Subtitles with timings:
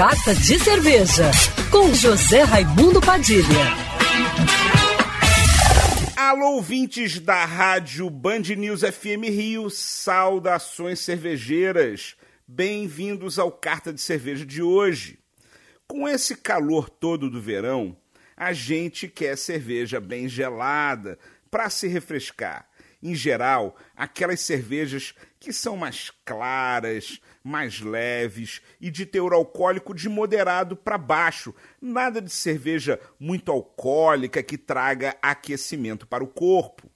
[0.00, 1.30] Carta de Cerveja,
[1.70, 3.44] com José Raimundo Padilha.
[6.16, 12.16] Alô, ouvintes da rádio Band News FM Rio, saudações cervejeiras.
[12.48, 15.18] Bem-vindos ao Carta de Cerveja de hoje.
[15.86, 17.94] Com esse calor todo do verão,
[18.34, 21.18] a gente quer cerveja bem gelada
[21.50, 22.69] para se refrescar.
[23.02, 30.08] Em geral, aquelas cervejas que são mais claras, mais leves e de teor alcoólico de
[30.08, 31.54] moderado para baixo.
[31.80, 36.90] Nada de cerveja muito alcoólica que traga aquecimento para o corpo.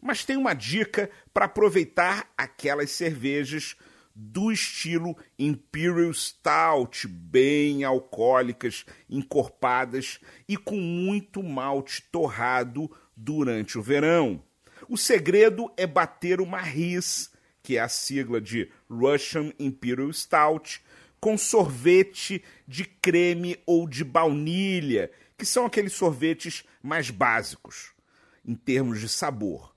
[0.00, 3.76] Mas tem uma dica para aproveitar aquelas cervejas
[4.14, 14.42] do estilo Imperial Stout, bem alcoólicas, encorpadas e com muito malte torrado durante o verão.
[14.88, 17.30] O segredo é bater uma RIS
[17.66, 20.80] que é a sigla de Russian Imperial Stout,
[21.18, 27.90] com sorvete de creme ou de baunilha, que são aqueles sorvetes mais básicos
[28.46, 29.74] em termos de sabor.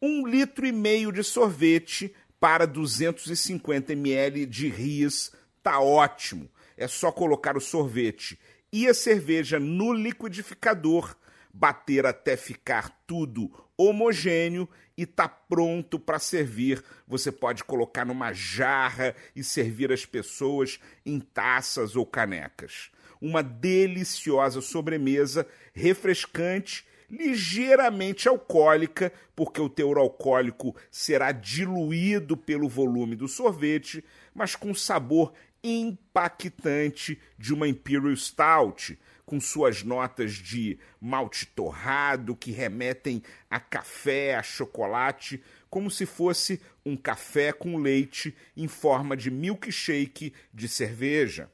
[0.00, 5.32] Um litro e meio de sorvete para 250 ml de ris
[5.64, 6.48] tá ótimo.
[6.76, 8.38] É só colocar o sorvete
[8.72, 11.16] e a cerveja no liquidificador,
[11.52, 16.82] bater até ficar tudo homogêneo e tá pronto para servir.
[17.06, 22.90] Você pode colocar numa jarra e servir as pessoas em taças ou canecas.
[23.20, 33.28] Uma deliciosa sobremesa, refrescante, ligeiramente alcoólica, porque o teor alcoólico será diluído pelo volume do
[33.28, 34.02] sorvete,
[34.34, 35.32] mas com sabor
[35.62, 44.34] impactante de uma Imperial Stout com suas notas de malte torrado que remetem a café,
[44.34, 51.50] a chocolate, como se fosse um café com leite em forma de milkshake de cerveja.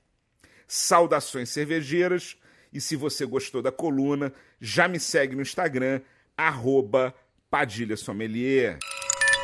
[0.67, 2.37] Saudações cervejeiras
[2.73, 6.01] e se você gostou da coluna, já me segue no Instagram,
[6.37, 7.15] arroba
[7.51, 8.79] Padilha Sommelier.